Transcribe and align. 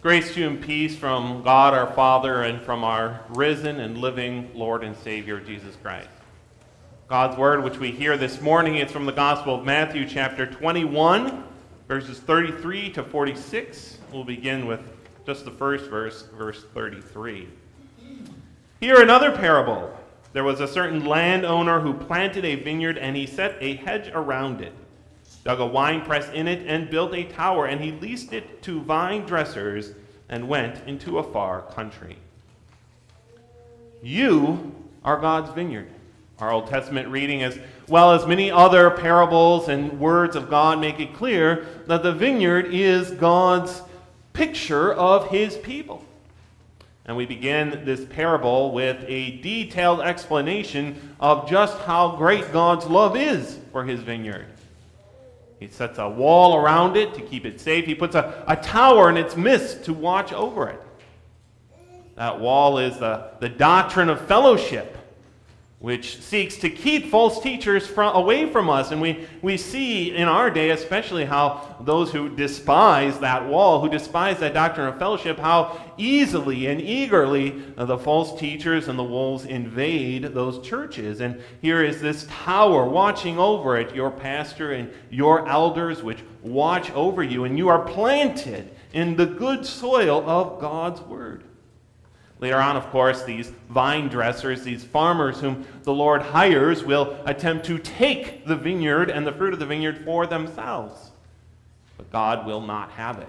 Grace 0.00 0.32
to 0.32 0.40
you 0.40 0.46
and 0.46 0.62
peace 0.62 0.94
from 0.94 1.42
God 1.42 1.74
our 1.74 1.92
Father 1.92 2.42
and 2.42 2.62
from 2.62 2.84
our 2.84 3.20
risen 3.30 3.80
and 3.80 3.98
living 3.98 4.48
Lord 4.54 4.84
and 4.84 4.96
Savior 4.96 5.40
Jesus 5.40 5.74
Christ. 5.82 6.08
God's 7.08 7.36
word, 7.36 7.64
which 7.64 7.78
we 7.78 7.90
hear 7.90 8.16
this 8.16 8.40
morning, 8.40 8.76
is 8.76 8.92
from 8.92 9.06
the 9.06 9.12
Gospel 9.12 9.56
of 9.56 9.64
Matthew, 9.64 10.08
chapter 10.08 10.46
21, 10.46 11.42
verses 11.88 12.20
33 12.20 12.92
to 12.92 13.02
46. 13.02 13.98
We'll 14.12 14.22
begin 14.22 14.68
with 14.68 14.82
just 15.26 15.44
the 15.44 15.50
first 15.50 15.90
verse, 15.90 16.28
verse 16.38 16.64
33. 16.74 17.48
Hear 18.80 19.02
another 19.02 19.32
parable. 19.32 19.92
There 20.32 20.44
was 20.44 20.60
a 20.60 20.68
certain 20.68 21.06
landowner 21.06 21.80
who 21.80 21.92
planted 21.92 22.44
a 22.44 22.54
vineyard, 22.54 22.98
and 22.98 23.16
he 23.16 23.26
set 23.26 23.56
a 23.60 23.74
hedge 23.74 24.12
around 24.14 24.60
it 24.60 24.72
dug 25.48 25.60
a 25.60 25.66
wine 25.66 26.02
press 26.02 26.28
in 26.34 26.46
it, 26.46 26.66
and 26.66 26.90
built 26.90 27.14
a 27.14 27.24
tower, 27.24 27.64
and 27.64 27.80
he 27.80 27.90
leased 27.90 28.34
it 28.34 28.60
to 28.60 28.82
vine 28.82 29.24
dressers 29.24 29.94
and 30.28 30.46
went 30.46 30.86
into 30.86 31.18
a 31.18 31.22
far 31.22 31.62
country. 31.72 32.18
You 34.02 34.74
are 35.02 35.18
God's 35.18 35.50
vineyard. 35.52 35.88
Our 36.38 36.52
Old 36.52 36.66
Testament 36.66 37.08
reading, 37.08 37.42
as 37.42 37.58
well 37.88 38.12
as 38.12 38.26
many 38.26 38.50
other 38.50 38.90
parables 38.90 39.70
and 39.70 39.98
words 39.98 40.36
of 40.36 40.50
God, 40.50 40.80
make 40.80 41.00
it 41.00 41.14
clear 41.14 41.66
that 41.86 42.02
the 42.02 42.12
vineyard 42.12 42.66
is 42.66 43.12
God's 43.12 43.80
picture 44.34 44.92
of 44.92 45.30
his 45.30 45.56
people. 45.56 46.04
And 47.06 47.16
we 47.16 47.24
begin 47.24 47.86
this 47.86 48.04
parable 48.04 48.72
with 48.72 49.02
a 49.08 49.38
detailed 49.38 50.02
explanation 50.02 51.14
of 51.18 51.48
just 51.48 51.78
how 51.78 52.16
great 52.16 52.52
God's 52.52 52.84
love 52.84 53.16
is 53.16 53.58
for 53.72 53.82
his 53.82 54.00
vineyard. 54.00 54.44
He 55.58 55.68
sets 55.68 55.98
a 55.98 56.08
wall 56.08 56.56
around 56.56 56.96
it 56.96 57.14
to 57.14 57.20
keep 57.20 57.46
it 57.46 57.60
safe. 57.60 57.84
He 57.84 57.94
puts 57.94 58.14
a, 58.14 58.44
a 58.46 58.56
tower 58.56 59.08
in 59.10 59.16
its 59.16 59.36
midst 59.36 59.84
to 59.84 59.92
watch 59.92 60.32
over 60.32 60.68
it. 60.68 60.82
That 62.16 62.40
wall 62.40 62.78
is 62.78 62.98
the, 62.98 63.30
the 63.40 63.48
doctrine 63.48 64.08
of 64.08 64.20
fellowship 64.26 64.97
which 65.80 66.20
seeks 66.20 66.56
to 66.56 66.68
keep 66.68 67.06
false 67.06 67.40
teachers 67.40 67.86
from, 67.86 68.16
away 68.16 68.50
from 68.50 68.68
us. 68.68 68.90
And 68.90 69.00
we, 69.00 69.28
we 69.42 69.56
see 69.56 70.10
in 70.14 70.26
our 70.26 70.50
day, 70.50 70.70
especially, 70.70 71.24
how 71.24 71.76
those 71.80 72.10
who 72.10 72.34
despise 72.34 73.20
that 73.20 73.46
wall, 73.46 73.80
who 73.80 73.88
despise 73.88 74.40
that 74.40 74.54
doctrine 74.54 74.88
of 74.88 74.98
fellowship, 74.98 75.38
how 75.38 75.80
easily 75.96 76.66
and 76.66 76.80
eagerly 76.80 77.50
the 77.76 77.96
false 77.96 78.38
teachers 78.40 78.88
and 78.88 78.98
the 78.98 79.04
wolves 79.04 79.44
invade 79.44 80.24
those 80.34 80.66
churches. 80.66 81.20
And 81.20 81.40
here 81.62 81.84
is 81.84 82.00
this 82.00 82.26
tower 82.28 82.84
watching 82.84 83.38
over 83.38 83.76
it, 83.76 83.94
your 83.94 84.10
pastor 84.10 84.72
and 84.72 84.90
your 85.10 85.48
elders, 85.48 86.02
which 86.02 86.24
watch 86.42 86.90
over 86.90 87.22
you, 87.22 87.44
and 87.44 87.56
you 87.56 87.68
are 87.68 87.86
planted 87.86 88.68
in 88.92 89.14
the 89.14 89.26
good 89.26 89.64
soil 89.64 90.28
of 90.28 90.60
God's 90.60 91.00
Word. 91.02 91.44
Later 92.40 92.58
on, 92.58 92.76
of 92.76 92.88
course, 92.90 93.24
these 93.24 93.50
vine 93.68 94.08
dressers, 94.08 94.62
these 94.62 94.84
farmers 94.84 95.40
whom 95.40 95.66
the 95.82 95.92
Lord 95.92 96.22
hires, 96.22 96.84
will 96.84 97.18
attempt 97.24 97.66
to 97.66 97.78
take 97.78 98.46
the 98.46 98.54
vineyard 98.54 99.10
and 99.10 99.26
the 99.26 99.32
fruit 99.32 99.52
of 99.52 99.58
the 99.58 99.66
vineyard 99.66 100.04
for 100.04 100.26
themselves. 100.26 101.10
But 101.96 102.12
God 102.12 102.46
will 102.46 102.60
not 102.60 102.92
have 102.92 103.18
it. 103.18 103.28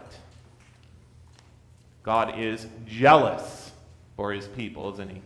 God 2.03 2.39
is 2.39 2.67
jealous 2.85 3.71
for 4.15 4.31
his 4.31 4.47
people, 4.47 4.93
isn't 4.93 5.09
he? 5.09 5.21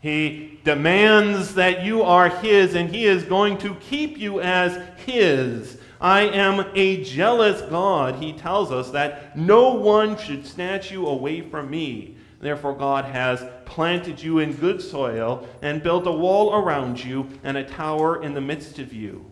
He 0.00 0.58
demands 0.64 1.54
that 1.54 1.84
you 1.84 2.02
are 2.02 2.28
his, 2.28 2.74
and 2.74 2.92
he 2.92 3.04
is 3.04 3.22
going 3.22 3.58
to 3.58 3.74
keep 3.76 4.18
you 4.18 4.40
as 4.40 4.82
his. 5.04 5.78
I 6.00 6.22
am 6.22 6.66
a 6.74 7.04
jealous 7.04 7.62
God. 7.70 8.16
He 8.16 8.32
tells 8.32 8.72
us 8.72 8.90
that 8.90 9.38
no 9.38 9.74
one 9.74 10.16
should 10.16 10.44
snatch 10.44 10.90
you 10.90 11.06
away 11.06 11.42
from 11.42 11.70
me. 11.70 12.11
Therefore, 12.42 12.74
God 12.74 13.04
has 13.04 13.48
planted 13.66 14.20
you 14.20 14.40
in 14.40 14.52
good 14.54 14.82
soil 14.82 15.46
and 15.62 15.80
built 15.80 16.08
a 16.08 16.12
wall 16.12 16.52
around 16.52 17.02
you 17.02 17.28
and 17.44 17.56
a 17.56 17.62
tower 17.62 18.20
in 18.20 18.34
the 18.34 18.40
midst 18.40 18.80
of 18.80 18.92
you. 18.92 19.30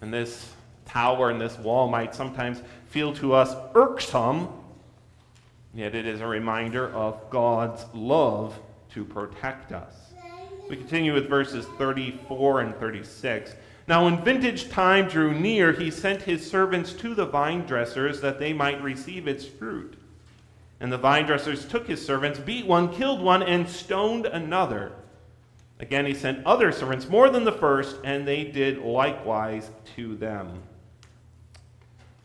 And 0.00 0.14
this 0.14 0.52
tower 0.86 1.30
and 1.30 1.40
this 1.40 1.58
wall 1.58 1.88
might 1.88 2.14
sometimes 2.14 2.62
feel 2.86 3.12
to 3.14 3.34
us 3.34 3.56
irksome, 3.74 4.48
yet 5.74 5.96
it 5.96 6.06
is 6.06 6.20
a 6.20 6.26
reminder 6.26 6.88
of 6.92 7.18
God's 7.30 7.84
love 7.92 8.56
to 8.92 9.04
protect 9.04 9.72
us. 9.72 9.94
We 10.70 10.76
continue 10.76 11.14
with 11.14 11.28
verses 11.28 11.66
34 11.78 12.60
and 12.60 12.76
36. 12.76 13.56
Now, 13.88 14.04
when 14.04 14.24
vintage 14.24 14.70
time 14.70 15.08
drew 15.08 15.34
near, 15.34 15.72
he 15.72 15.90
sent 15.90 16.22
his 16.22 16.48
servants 16.48 16.92
to 16.92 17.12
the 17.12 17.26
vine 17.26 17.66
dressers 17.66 18.20
that 18.20 18.38
they 18.38 18.52
might 18.52 18.80
receive 18.80 19.26
its 19.26 19.44
fruit. 19.44 19.98
And 20.80 20.92
the 20.92 20.98
vine 20.98 21.26
dressers 21.26 21.66
took 21.66 21.86
his 21.86 22.04
servants, 22.04 22.38
beat 22.38 22.66
one, 22.66 22.92
killed 22.92 23.20
one, 23.20 23.42
and 23.42 23.68
stoned 23.68 24.26
another. 24.26 24.92
Again, 25.80 26.06
he 26.06 26.14
sent 26.14 26.44
other 26.46 26.72
servants, 26.72 27.08
more 27.08 27.30
than 27.30 27.44
the 27.44 27.52
first, 27.52 27.96
and 28.04 28.26
they 28.26 28.44
did 28.44 28.78
likewise 28.78 29.70
to 29.96 30.16
them. 30.16 30.62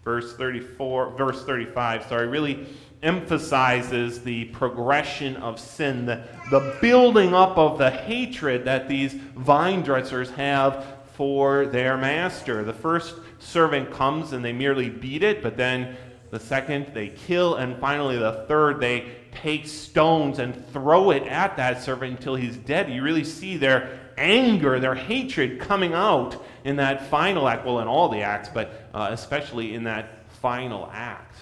Verse 0.03 0.35
34, 0.35 1.11
verse 1.11 1.43
35, 1.43 2.05
sorry, 2.05 2.27
really 2.27 2.67
emphasizes 3.01 4.21
the 4.21 4.45
progression 4.45 5.37
of 5.37 5.59
sin, 5.59 6.05
the, 6.05 6.23
the 6.51 6.77
building 6.81 7.33
up 7.33 7.57
of 7.57 7.77
the 7.77 7.89
hatred 7.89 8.65
that 8.65 8.89
these 8.89 9.13
vine 9.13 9.81
dressers 9.81 10.29
have 10.31 10.85
for 11.13 11.65
their 11.65 11.97
master. 11.97 12.63
The 12.63 12.73
first 12.73 13.15
servant 13.39 13.91
comes 13.91 14.33
and 14.33 14.43
they 14.43 14.53
merely 14.53 14.89
beat 14.89 15.23
it, 15.23 15.41
but 15.41 15.57
then 15.57 15.97
the 16.31 16.39
second, 16.39 16.91
they 16.93 17.09
kill. 17.09 17.55
And 17.55 17.77
finally, 17.79 18.17
the 18.17 18.45
third, 18.47 18.79
they 18.79 19.11
take 19.31 19.67
stones 19.67 20.39
and 20.39 20.65
throw 20.71 21.11
it 21.11 21.23
at 21.23 21.57
that 21.57 21.81
servant 21.81 22.17
until 22.17 22.35
he's 22.35 22.57
dead. 22.57 22.89
You 22.89 23.01
really 23.01 23.23
see 23.23 23.57
their 23.57 23.99
anger, 24.17 24.79
their 24.79 24.95
hatred 24.95 25.59
coming 25.59 25.93
out 25.93 26.43
in 26.63 26.75
that 26.75 27.09
final 27.09 27.47
act. 27.47 27.65
Well, 27.65 27.79
in 27.79 27.87
all 27.87 28.09
the 28.09 28.21
acts, 28.21 28.49
but 28.49 28.89
uh, 28.93 29.09
especially 29.11 29.73
in 29.73 29.83
that 29.85 30.29
final 30.41 30.89
act. 30.93 31.35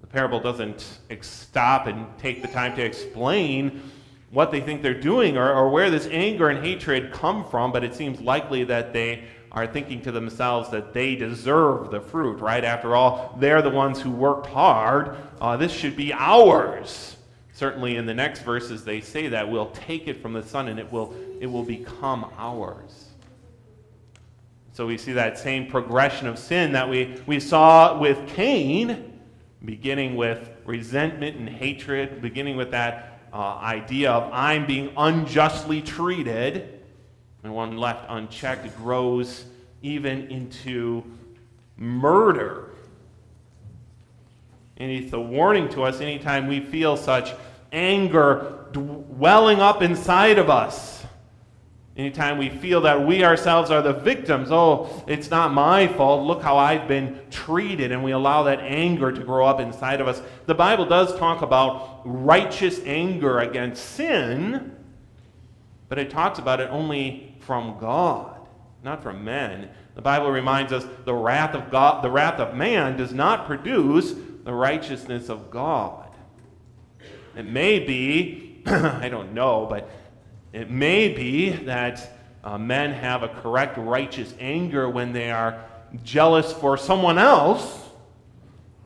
The 0.00 0.06
parable 0.06 0.40
doesn't 0.40 0.98
stop 1.22 1.86
and 1.86 2.06
take 2.18 2.42
the 2.42 2.48
time 2.48 2.76
to 2.76 2.82
explain 2.82 3.82
what 4.30 4.50
they 4.50 4.60
think 4.60 4.82
they're 4.82 5.00
doing 5.00 5.36
or, 5.36 5.52
or 5.52 5.70
where 5.70 5.90
this 5.90 6.08
anger 6.10 6.48
and 6.48 6.64
hatred 6.64 7.12
come 7.12 7.48
from, 7.48 7.72
but 7.72 7.84
it 7.84 7.94
seems 7.94 8.20
likely 8.20 8.64
that 8.64 8.92
they 8.92 9.24
are 9.54 9.68
thinking 9.68 10.02
to 10.02 10.12
themselves 10.12 10.68
that 10.70 10.92
they 10.92 11.14
deserve 11.14 11.90
the 11.90 12.00
fruit, 12.00 12.40
right? 12.40 12.64
After 12.64 12.96
all, 12.96 13.36
they're 13.38 13.62
the 13.62 13.70
ones 13.70 14.00
who 14.00 14.10
worked 14.10 14.46
hard. 14.46 15.16
Uh, 15.40 15.56
this 15.56 15.72
should 15.72 15.96
be 15.96 16.12
ours. 16.12 17.16
Certainly, 17.52 17.96
in 17.96 18.04
the 18.04 18.14
next 18.14 18.40
verses, 18.40 18.84
they 18.84 19.00
say 19.00 19.28
that 19.28 19.48
we'll 19.48 19.70
take 19.70 20.08
it 20.08 20.20
from 20.20 20.32
the 20.32 20.42
Son 20.42 20.66
and 20.66 20.80
it 20.80 20.90
will, 20.90 21.14
it 21.40 21.46
will 21.46 21.62
become 21.62 22.28
ours. 22.36 23.10
So 24.72 24.88
we 24.88 24.98
see 24.98 25.12
that 25.12 25.38
same 25.38 25.68
progression 25.68 26.26
of 26.26 26.36
sin 26.36 26.72
that 26.72 26.88
we, 26.88 27.16
we 27.26 27.38
saw 27.38 27.96
with 27.96 28.26
Cain, 28.26 29.20
beginning 29.64 30.16
with 30.16 30.50
resentment 30.64 31.36
and 31.36 31.48
hatred, 31.48 32.20
beginning 32.20 32.56
with 32.56 32.72
that 32.72 33.20
uh, 33.32 33.54
idea 33.58 34.10
of 34.10 34.32
I'm 34.32 34.66
being 34.66 34.92
unjustly 34.96 35.80
treated 35.80 36.73
and 37.44 37.54
one 37.54 37.76
left 37.76 38.06
unchecked 38.08 38.74
grows 38.78 39.44
even 39.82 40.28
into 40.30 41.04
murder. 41.76 42.70
And 44.78 44.90
it's 44.90 45.12
a 45.12 45.20
warning 45.20 45.68
to 45.70 45.82
us 45.82 46.00
anytime 46.00 46.48
we 46.48 46.60
feel 46.60 46.96
such 46.96 47.32
anger 47.70 48.66
welling 48.74 49.60
up 49.60 49.82
inside 49.82 50.38
of 50.38 50.48
us. 50.48 51.04
Anytime 51.96 52.38
we 52.38 52.48
feel 52.48 52.80
that 52.80 53.06
we 53.06 53.22
ourselves 53.22 53.70
are 53.70 53.80
the 53.80 53.92
victims, 53.92 54.48
oh, 54.50 55.04
it's 55.06 55.30
not 55.30 55.52
my 55.52 55.86
fault. 55.86 56.26
Look 56.26 56.42
how 56.42 56.56
I've 56.56 56.88
been 56.88 57.20
treated. 57.30 57.92
And 57.92 58.02
we 58.02 58.10
allow 58.10 58.42
that 58.44 58.58
anger 58.60 59.12
to 59.12 59.22
grow 59.22 59.46
up 59.46 59.60
inside 59.60 60.00
of 60.00 60.08
us. 60.08 60.20
The 60.46 60.54
Bible 60.54 60.86
does 60.86 61.16
talk 61.18 61.42
about 61.42 62.00
righteous 62.04 62.80
anger 62.84 63.38
against 63.38 63.84
sin, 63.90 64.74
but 65.88 65.98
it 65.98 66.10
talks 66.10 66.40
about 66.40 66.58
it 66.60 66.68
only 66.70 67.33
from 67.46 67.78
God, 67.78 68.40
not 68.82 69.02
from 69.02 69.24
men. 69.24 69.70
The 69.94 70.02
Bible 70.02 70.30
reminds 70.30 70.72
us 70.72 70.86
the 71.04 71.14
wrath 71.14 71.54
of 71.54 71.70
God, 71.70 72.02
the 72.02 72.10
wrath 72.10 72.40
of 72.40 72.54
man 72.54 72.96
does 72.96 73.12
not 73.12 73.46
produce 73.46 74.14
the 74.44 74.52
righteousness 74.52 75.28
of 75.28 75.50
God. 75.50 76.08
It 77.36 77.46
may 77.46 77.78
be, 77.78 78.62
I 78.66 79.08
don't 79.08 79.32
know, 79.34 79.66
but 79.68 79.90
it 80.52 80.70
may 80.70 81.08
be 81.08 81.50
that 81.50 82.18
uh, 82.44 82.58
men 82.58 82.92
have 82.92 83.22
a 83.22 83.28
correct 83.28 83.76
righteous 83.78 84.34
anger 84.38 84.88
when 84.88 85.12
they 85.12 85.30
are 85.30 85.64
jealous 86.02 86.52
for 86.52 86.76
someone 86.76 87.18
else. 87.18 87.82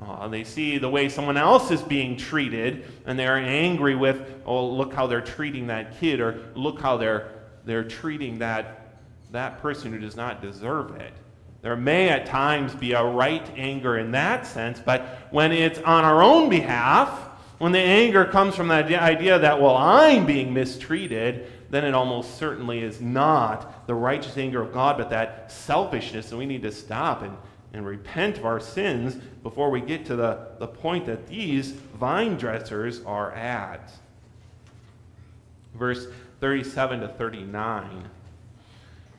Uh, 0.01 0.29
they 0.29 0.45
see 0.45 0.79
the 0.79 0.89
way 0.89 1.09
someone 1.09 1.37
else 1.37 1.71
is 1.71 1.83
being 1.83 2.17
treated, 2.17 2.87
and 3.05 3.19
they're 3.19 3.37
angry 3.37 3.97
with, 3.97 4.41
oh, 4.47 4.69
look 4.69 4.95
how 4.95 5.07
they're 5.07 5.21
treating 5.21 5.67
that 5.67 5.99
kid, 5.99 6.21
or 6.21 6.51
look 6.55 6.81
how 6.81 6.97
they're 6.97 7.38
they're 7.65 7.85
treating 7.85 8.39
that, 8.39 8.97
that 9.33 9.61
person 9.61 9.93
who 9.93 9.99
does 9.99 10.17
not 10.17 10.41
deserve 10.43 10.97
it. 10.97 11.13
There 11.61 11.77
may 11.77 12.09
at 12.09 12.27
times 12.27 12.75
be 12.75 12.93
a 12.93 13.05
right 13.05 13.47
anger 13.57 13.99
in 13.99 14.13
that 14.13 14.47
sense, 14.47 14.81
but 14.81 15.29
when 15.31 15.53
it's 15.53 15.79
on 15.81 16.05
our 16.05 16.23
own 16.23 16.49
behalf, 16.49 17.11
when 17.59 17.73
the 17.73 17.81
anger 17.81 18.25
comes 18.25 18.55
from 18.55 18.69
that 18.69 18.93
idea 18.93 19.39
that, 19.39 19.61
well, 19.61 19.77
I'm 19.77 20.25
being 20.25 20.55
mistreated, 20.55 21.51
then 21.71 21.85
it 21.85 21.95
almost 21.95 22.39
certainly 22.39 22.81
is 22.81 23.01
not 23.01 23.87
the 23.87 23.95
righteous 23.95 24.37
anger 24.39 24.63
of 24.63 24.73
God, 24.73 24.97
but 24.97 25.11
that 25.11 25.51
selfishness, 25.51 26.31
and 26.31 26.39
we 26.39 26.47
need 26.47 26.63
to 26.63 26.73
stop 26.73 27.23
and, 27.23 27.37
and 27.73 27.85
repent 27.85 28.39
of 28.39 28.47
our 28.47 28.61
sins 28.61 29.17
before 29.43 29.71
we 29.71 29.81
get 29.81 30.07
to 30.07 30.17
the, 30.17 30.49
the 30.61 30.69
point 30.69 31.07
that 31.07 31.27
these 31.27 31.73
vine 31.73 32.37
dressers 32.37 33.03
are 33.05 33.33
at. 33.33 33.91
Verse 35.75 36.07
37 36.41 37.01
to 37.01 37.09
39. 37.09 38.09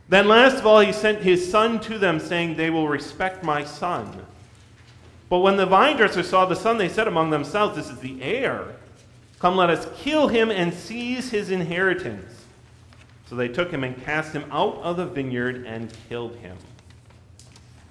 Then, 0.08 0.28
last 0.28 0.58
of 0.58 0.66
all, 0.66 0.80
he 0.80 0.92
sent 0.92 1.22
his 1.22 1.50
son 1.50 1.80
to 1.82 2.00
them, 2.00 2.20
saying, 2.20 2.56
They 2.56 2.70
will 2.70 2.88
respect 2.88 3.44
my 3.44 3.64
son. 3.64 4.26
But 5.30 5.40
when 5.40 5.58
the 5.58 5.68
vine 5.68 5.98
dressers 5.98 6.30
saw 6.30 6.46
the 6.46 6.56
son, 6.56 6.78
they 6.78 6.90
said 6.90 7.08
among 7.08 7.30
themselves, 7.30 7.76
This 7.76 7.90
is 7.90 8.00
the 8.00 8.22
heir. 8.22 8.76
Come, 9.38 9.56
let 9.56 9.70
us 9.70 9.88
kill 9.98 10.28
him 10.28 10.50
and 10.50 10.74
seize 10.74 11.30
his 11.30 11.52
inheritance. 11.52 12.46
So 13.28 13.36
they 13.36 13.48
took 13.48 13.72
him 13.72 13.84
and 13.84 14.02
cast 14.04 14.34
him 14.34 14.46
out 14.52 14.78
of 14.78 14.98
the 14.98 15.06
vineyard 15.06 15.66
and 15.68 15.94
killed 16.10 16.36
him. 16.38 16.58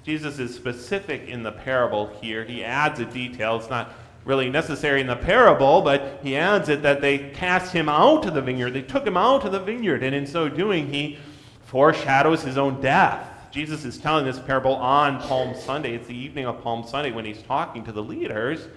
Jesus 0.04 0.38
is 0.38 0.54
specific 0.54 1.28
in 1.28 1.42
the 1.44 1.52
parable 1.52 2.08
here. 2.20 2.44
He 2.44 2.64
adds 2.64 2.98
a 2.98 3.04
detail. 3.04 3.56
It's 3.58 3.70
not 3.70 3.92
really 4.25 4.50
necessary 4.50 5.00
in 5.00 5.06
the 5.06 5.17
parable, 5.17 5.81
but 5.82 6.20
he 6.23 6.37
adds 6.37 6.69
it 6.69 6.82
that 6.82 7.00
they 7.00 7.19
cast 7.31 7.73
him 7.73 7.88
out 7.88 8.26
of 8.26 8.35
the 8.35 8.43
vineyard. 8.43 8.70
They 8.70 8.82
took 8.82 9.06
him 9.06 9.17
out 9.17 9.44
of 9.44 9.53
the 9.53 9.61
vineyard, 9.61 10.03
and 10.03 10.15
in 10.15 10.26
so 10.26 10.49
doing, 10.49 10.93
he 10.93 11.19
foreshadows 11.65 12.43
his 12.43 12.59
own 12.59 12.81
death. 12.81 13.26
Jesus 13.50 13.85
is 13.85 13.99
telling 13.99 14.25
this 14.25 14.38
parable 14.38 14.75
on 14.75 15.20
Palm 15.20 15.55
Sunday. 15.55 15.94
It's 15.94 16.06
the 16.06 16.17
evening 16.17 16.47
of 16.47 16.62
Palm 16.62 16.87
Sunday 16.87 17.11
when 17.11 17.25
he's 17.25 17.43
talking 17.43 17.85
to 17.85 17.93
the 17.93 18.03
leaders. 18.03 18.69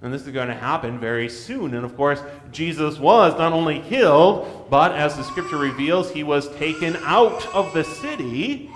And 0.00 0.12
this 0.12 0.22
is 0.22 0.32
going 0.32 0.48
to 0.48 0.54
happen 0.54 0.98
very 0.98 1.28
soon. 1.28 1.74
And 1.74 1.84
of 1.84 1.96
course, 1.96 2.20
Jesus 2.50 2.98
was 2.98 3.38
not 3.38 3.52
only 3.52 3.80
killed, 3.80 4.66
but 4.68 4.92
as 4.92 5.16
the 5.16 5.22
scripture 5.22 5.58
reveals, 5.58 6.10
he 6.10 6.24
was 6.24 6.48
taken 6.56 6.96
out 7.04 7.46
of 7.54 7.72
the 7.72 7.84
city 7.84 8.70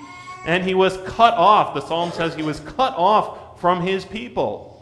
and 0.46 0.62
he 0.62 0.74
was 0.74 0.96
cut 0.98 1.34
off. 1.34 1.74
The 1.74 1.80
psalm 1.80 2.12
says 2.12 2.34
he 2.34 2.42
was 2.42 2.60
cut 2.60 2.94
off 2.96 3.60
from 3.60 3.82
his 3.82 4.04
people. 4.04 4.75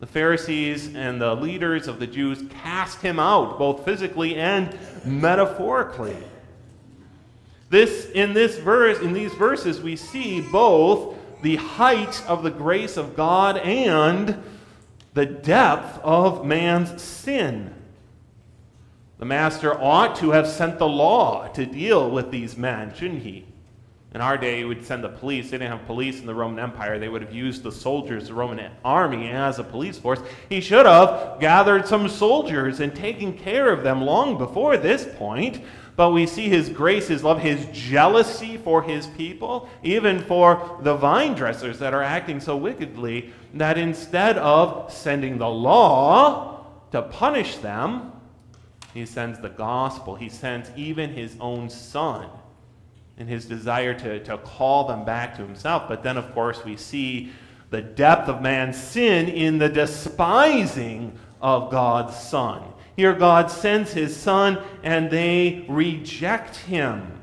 The 0.00 0.06
Pharisees 0.06 0.94
and 0.94 1.20
the 1.20 1.34
leaders 1.34 1.88
of 1.88 1.98
the 1.98 2.06
Jews 2.06 2.44
cast 2.62 3.02
him 3.02 3.18
out, 3.18 3.58
both 3.58 3.84
physically 3.84 4.36
and 4.36 4.76
metaphorically. 5.04 6.16
This, 7.68 8.08
in 8.10 8.32
this 8.32 8.58
verse, 8.58 9.00
in 9.00 9.12
these 9.12 9.34
verses, 9.34 9.80
we 9.80 9.96
see 9.96 10.40
both 10.40 11.16
the 11.42 11.56
height 11.56 12.24
of 12.26 12.42
the 12.42 12.50
grace 12.50 12.96
of 12.96 13.16
God 13.16 13.58
and 13.58 14.40
the 15.14 15.26
depth 15.26 15.98
of 16.04 16.46
man's 16.46 17.02
sin. 17.02 17.74
The 19.18 19.24
master 19.24 19.74
ought 19.74 20.14
to 20.16 20.30
have 20.30 20.46
sent 20.46 20.78
the 20.78 20.88
law 20.88 21.48
to 21.48 21.66
deal 21.66 22.08
with 22.08 22.30
these 22.30 22.56
men, 22.56 22.94
shouldn't 22.94 23.24
he? 23.24 23.47
In 24.14 24.22
our 24.22 24.38
day, 24.38 24.58
he 24.58 24.64
would 24.64 24.84
send 24.84 25.04
the 25.04 25.08
police. 25.08 25.50
They 25.50 25.58
didn't 25.58 25.76
have 25.76 25.86
police 25.86 26.20
in 26.20 26.26
the 26.26 26.34
Roman 26.34 26.58
Empire. 26.58 26.98
They 26.98 27.10
would 27.10 27.20
have 27.20 27.34
used 27.34 27.62
the 27.62 27.70
soldiers, 27.70 28.28
the 28.28 28.34
Roman 28.34 28.70
army, 28.82 29.28
as 29.28 29.58
a 29.58 29.64
police 29.64 29.98
force. 29.98 30.20
He 30.48 30.62
should 30.62 30.86
have 30.86 31.38
gathered 31.40 31.86
some 31.86 32.08
soldiers 32.08 32.80
and 32.80 32.94
taken 32.94 33.36
care 33.36 33.70
of 33.70 33.82
them 33.82 34.00
long 34.00 34.38
before 34.38 34.78
this 34.78 35.06
point 35.16 35.62
but 35.98 36.12
we 36.12 36.28
see 36.28 36.48
his 36.48 36.68
grace, 36.68 37.08
his 37.08 37.24
love, 37.24 37.40
his 37.40 37.66
jealousy 37.72 38.56
for 38.56 38.84
his 38.84 39.08
people, 39.08 39.68
even 39.82 40.20
for 40.20 40.78
the 40.82 40.94
vine 40.94 41.34
dressers 41.34 41.80
that 41.80 41.92
are 41.92 42.04
acting 42.04 42.38
so 42.38 42.56
wickedly, 42.56 43.32
that 43.54 43.76
instead 43.76 44.38
of 44.38 44.92
sending 44.92 45.38
the 45.38 45.48
law 45.48 46.64
to 46.92 47.02
punish 47.02 47.56
them, 47.56 48.12
he 48.94 49.04
sends 49.04 49.40
the 49.40 49.48
gospel. 49.48 50.14
He 50.14 50.28
sends 50.28 50.70
even 50.76 51.10
his 51.10 51.34
own 51.40 51.68
son 51.68 52.30
in 53.18 53.26
his 53.26 53.44
desire 53.44 53.94
to, 53.94 54.22
to 54.24 54.38
call 54.38 54.84
them 54.86 55.04
back 55.04 55.36
to 55.36 55.42
himself. 55.42 55.88
But 55.88 56.02
then, 56.02 56.16
of 56.16 56.32
course, 56.34 56.64
we 56.64 56.76
see 56.76 57.32
the 57.70 57.82
depth 57.82 58.28
of 58.28 58.40
man's 58.40 58.76
sin 58.76 59.28
in 59.28 59.58
the 59.58 59.68
despising 59.68 61.18
of 61.40 61.70
God's 61.70 62.16
son 62.16 62.62
here, 62.98 63.14
God 63.14 63.48
sends 63.48 63.92
his 63.92 64.16
son, 64.16 64.58
and 64.82 65.08
they 65.08 65.64
reject 65.68 66.56
him. 66.56 67.20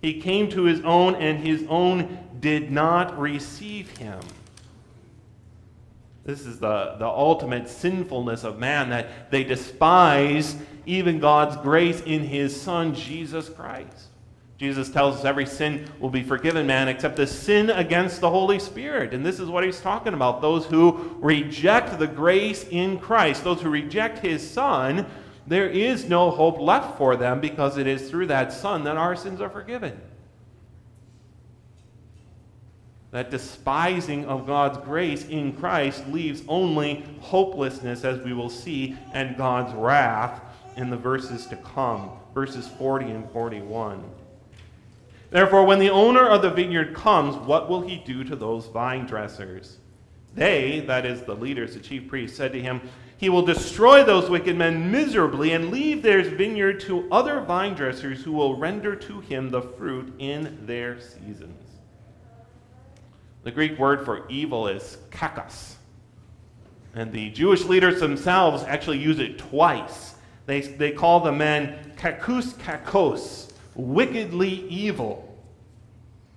He 0.00 0.20
came 0.20 0.48
to 0.50 0.62
his 0.62 0.80
own, 0.82 1.16
and 1.16 1.44
his 1.44 1.66
own 1.68 2.20
did 2.38 2.70
not 2.70 3.18
receive 3.18 3.96
him. 3.98 4.20
This 6.24 6.46
is 6.46 6.60
the, 6.60 6.94
the 7.00 7.08
ultimate 7.08 7.68
sinfulness 7.68 8.44
of 8.44 8.60
man 8.60 8.90
that 8.90 9.32
they 9.32 9.42
despise 9.42 10.54
even 10.86 11.18
God's 11.18 11.56
grace 11.56 12.00
in 12.02 12.22
his 12.22 12.58
Son, 12.58 12.94
Jesus 12.94 13.48
Christ. 13.48 14.06
Jesus 14.62 14.88
tells 14.88 15.16
us 15.16 15.24
every 15.24 15.44
sin 15.44 15.88
will 15.98 16.08
be 16.08 16.22
forgiven 16.22 16.68
man 16.68 16.86
except 16.86 17.16
the 17.16 17.26
sin 17.26 17.68
against 17.68 18.20
the 18.20 18.30
Holy 18.30 18.60
Spirit. 18.60 19.12
And 19.12 19.26
this 19.26 19.40
is 19.40 19.48
what 19.48 19.64
he's 19.64 19.80
talking 19.80 20.14
about 20.14 20.40
those 20.40 20.66
who 20.66 21.16
reject 21.18 21.98
the 21.98 22.06
grace 22.06 22.64
in 22.70 23.00
Christ, 23.00 23.42
those 23.42 23.60
who 23.60 23.70
reject 23.70 24.18
his 24.18 24.48
Son. 24.48 25.04
There 25.48 25.68
is 25.68 26.08
no 26.08 26.30
hope 26.30 26.60
left 26.60 26.96
for 26.96 27.16
them 27.16 27.40
because 27.40 27.76
it 27.76 27.88
is 27.88 28.08
through 28.08 28.28
that 28.28 28.52
Son 28.52 28.84
that 28.84 28.96
our 28.96 29.16
sins 29.16 29.40
are 29.40 29.50
forgiven. 29.50 30.00
That 33.10 33.32
despising 33.32 34.26
of 34.26 34.46
God's 34.46 34.78
grace 34.78 35.26
in 35.26 35.54
Christ 35.54 36.06
leaves 36.06 36.44
only 36.46 37.04
hopelessness, 37.18 38.04
as 38.04 38.20
we 38.20 38.32
will 38.32 38.48
see, 38.48 38.96
and 39.12 39.36
God's 39.36 39.74
wrath 39.74 40.40
in 40.76 40.88
the 40.88 40.96
verses 40.96 41.46
to 41.46 41.56
come, 41.56 42.12
verses 42.32 42.68
40 42.68 43.06
and 43.06 43.28
41. 43.32 44.04
Therefore, 45.32 45.64
when 45.64 45.78
the 45.78 45.90
owner 45.90 46.28
of 46.28 46.42
the 46.42 46.50
vineyard 46.50 46.94
comes, 46.94 47.34
what 47.36 47.68
will 47.68 47.80
he 47.80 47.96
do 47.96 48.22
to 48.22 48.36
those 48.36 48.66
vine 48.66 49.06
dressers? 49.06 49.78
They, 50.34 50.80
that 50.86 51.06
is 51.06 51.22
the 51.22 51.34
leaders, 51.34 51.72
the 51.72 51.80
chief 51.80 52.06
priests, 52.06 52.36
said 52.36 52.52
to 52.52 52.60
him, 52.60 52.82
He 53.16 53.30
will 53.30 53.42
destroy 53.42 54.04
those 54.04 54.28
wicked 54.28 54.56
men 54.56 54.90
miserably 54.90 55.52
and 55.52 55.70
leave 55.70 56.02
their 56.02 56.22
vineyard 56.22 56.80
to 56.80 57.08
other 57.10 57.40
vine 57.40 57.72
dressers 57.74 58.22
who 58.22 58.32
will 58.32 58.58
render 58.58 58.94
to 58.94 59.20
him 59.20 59.48
the 59.48 59.62
fruit 59.62 60.12
in 60.18 60.66
their 60.66 61.00
seasons. 61.00 61.66
The 63.42 63.50
Greek 63.50 63.78
word 63.78 64.04
for 64.04 64.28
evil 64.28 64.68
is 64.68 64.98
kakos. 65.10 65.76
And 66.94 67.10
the 67.10 67.30
Jewish 67.30 67.64
leaders 67.64 68.00
themselves 68.00 68.64
actually 68.64 68.98
use 68.98 69.18
it 69.18 69.38
twice. 69.38 70.14
They, 70.44 70.60
they 70.60 70.92
call 70.92 71.20
the 71.20 71.32
men 71.32 71.94
kakus 71.96 72.52
kakos, 72.54 73.51
wickedly 73.74 74.66
evil. 74.68 75.28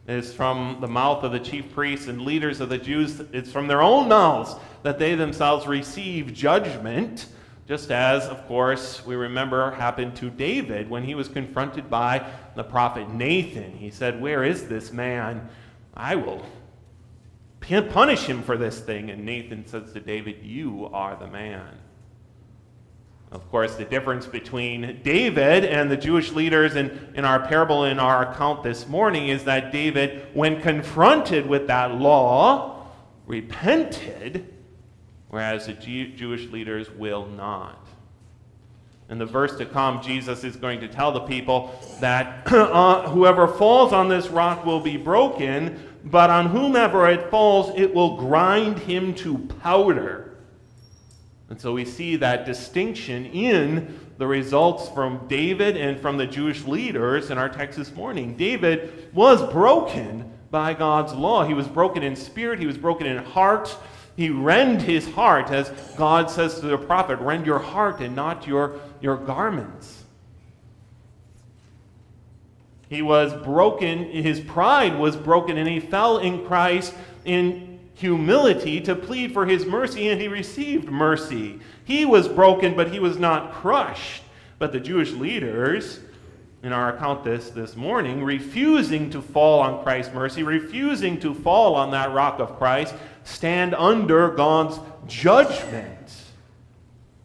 It's 0.07 0.31
from 0.33 0.77
the 0.81 0.87
mouth 0.87 1.23
of 1.23 1.31
the 1.31 1.39
chief 1.39 1.73
priests 1.73 2.07
and 2.07 2.21
leaders 2.21 2.61
of 2.61 2.69
the 2.69 2.77
Jews. 2.77 3.21
It's 3.33 3.51
from 3.51 3.67
their 3.67 3.81
own 3.81 4.07
mouths 4.07 4.55
that 4.83 4.99
they 4.99 5.15
themselves 5.15 5.65
receive 5.65 6.31
judgment, 6.33 7.25
just 7.67 7.89
as, 7.89 8.25
of 8.25 8.45
course, 8.47 9.03
we 9.03 9.15
remember 9.15 9.71
happened 9.71 10.15
to 10.17 10.29
David 10.29 10.87
when 10.89 11.03
he 11.03 11.15
was 11.15 11.27
confronted 11.27 11.89
by 11.89 12.29
the 12.55 12.63
prophet 12.63 13.11
Nathan. 13.11 13.75
He 13.75 13.89
said, 13.89 14.21
Where 14.21 14.43
is 14.43 14.67
this 14.67 14.93
man? 14.93 15.49
I 15.95 16.15
will 16.15 16.45
punish 17.59 18.25
him 18.25 18.43
for 18.43 18.57
this 18.57 18.79
thing. 18.79 19.09
And 19.09 19.25
Nathan 19.25 19.65
says 19.65 19.91
to 19.93 19.99
David, 19.99 20.43
You 20.43 20.89
are 20.93 21.15
the 21.15 21.27
man. 21.27 21.79
Of 23.31 23.49
course, 23.51 23.75
the 23.75 23.85
difference 23.85 24.27
between 24.27 25.01
David 25.03 25.65
and 25.65 25.91
the 25.91 25.97
Jewish 25.97 26.31
leaders 26.31 26.75
in, 26.75 27.13
in 27.15 27.25
our 27.25 27.45
parable, 27.45 27.85
in 27.85 27.99
our 27.99 28.31
account 28.31 28.63
this 28.63 28.87
morning, 28.87 29.27
is 29.27 29.43
that 29.43 29.71
David, 29.71 30.27
when 30.33 30.61
confronted 30.61 31.45
with 31.45 31.67
that 31.67 31.95
law, 31.95 32.87
repented, 33.25 34.53
whereas 35.29 35.65
the 35.65 35.73
Jewish 35.73 36.49
leaders 36.49 36.89
will 36.91 37.25
not. 37.25 37.85
In 39.09 39.19
the 39.19 39.25
verse 39.25 39.55
to 39.57 39.65
come, 39.65 40.01
Jesus 40.01 40.43
is 40.43 40.55
going 40.55 40.79
to 40.79 40.87
tell 40.87 41.11
the 41.11 41.19
people 41.21 41.77
that 41.99 42.47
uh, 42.51 43.07
whoever 43.09 43.47
falls 43.47 43.93
on 43.93 44.07
this 44.07 44.27
rock 44.27 44.65
will 44.65 44.79
be 44.79 44.97
broken, 44.97 45.79
but 46.05 46.29
on 46.29 46.47
whomever 46.47 47.07
it 47.09 47.29
falls, 47.29 47.71
it 47.77 47.93
will 47.93 48.17
grind 48.17 48.79
him 48.79 49.13
to 49.15 49.37
powder. 49.37 50.34
And 51.49 51.61
so 51.61 51.73
we 51.73 51.85
see 51.85 52.15
that 52.17 52.45
distinction 52.45 53.25
in 53.27 53.99
the 54.17 54.25
results 54.25 54.89
from 54.89 55.27
David 55.27 55.77
and 55.77 55.99
from 55.99 56.17
the 56.17 56.25
Jewish 56.25 56.65
leaders 56.65 57.29
in 57.29 57.37
our 57.37 57.49
text 57.49 57.77
this 57.77 57.93
morning. 57.93 58.35
David 58.35 59.13
was 59.13 59.41
broken 59.51 60.31
by 60.49 60.73
God's 60.73 61.13
law. 61.13 61.45
He 61.45 61.53
was 61.53 61.67
broken 61.67 62.01
in 62.01 62.15
spirit, 62.15 62.59
he 62.59 62.65
was 62.65 62.77
broken 62.77 63.05
in 63.05 63.17
heart. 63.17 63.75
He 64.15 64.29
rend 64.29 64.81
his 64.81 65.11
heart, 65.11 65.51
as 65.51 65.69
God 65.97 66.31
says 66.31 66.61
to 66.61 66.67
the 66.67 66.77
prophet, 66.77 67.19
rend 67.19 67.45
your 67.45 67.59
heart 67.59 67.99
and 67.99 68.15
not 68.15 68.47
your, 68.47 68.79
your 69.01 69.17
garments. 69.17 70.05
He 72.87 73.01
was 73.01 73.33
broken, 73.43 74.05
his 74.05 74.39
pride 74.39 74.97
was 74.97 75.17
broken, 75.17 75.57
and 75.57 75.67
he 75.67 75.81
fell 75.81 76.19
in 76.19 76.45
Christ 76.45 76.93
in 77.25 77.74
humility 77.95 78.79
to 78.81 78.95
plead 78.95 79.33
for 79.33 79.45
his 79.45 79.65
mercy, 79.65 80.09
and 80.09 80.21
he 80.21 80.27
received 80.27 80.89
mercy. 80.89 81.59
He 81.83 82.05
was 82.05 82.27
broken, 82.27 82.75
but 82.75 82.91
he 82.91 82.99
was 82.99 83.17
not 83.17 83.53
crushed. 83.53 84.23
But 84.59 84.71
the 84.71 84.79
Jewish 84.79 85.11
leaders, 85.11 85.99
in 86.61 86.73
our 86.73 86.95
account 86.95 87.23
this 87.23 87.49
this 87.49 87.75
morning, 87.75 88.23
refusing 88.23 89.09
to 89.11 89.21
fall 89.21 89.59
on 89.59 89.83
Christ's 89.83 90.13
mercy, 90.13 90.43
refusing 90.43 91.19
to 91.21 91.33
fall 91.33 91.75
on 91.75 91.91
that 91.91 92.11
rock 92.11 92.39
of 92.39 92.57
Christ, 92.57 92.95
stand 93.23 93.73
under 93.75 94.29
God's 94.29 94.79
judgment. 95.07 95.91